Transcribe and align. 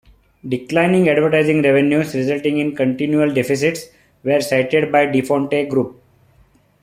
Declining 0.49 1.07
advertising 1.09 1.61
revenues 1.61 2.15
resulting 2.15 2.57
in 2.57 2.75
continual 2.75 3.31
deficits 3.31 3.89
were 4.23 4.41
cited 4.41 4.91
by 4.91 5.05
DeFontes 5.05 5.69
Group. 5.69 6.01